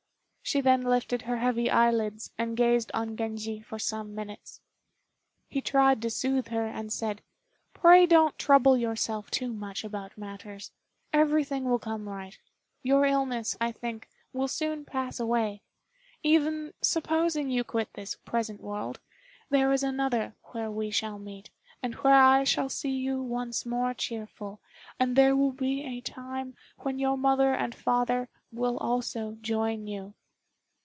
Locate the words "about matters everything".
9.85-11.63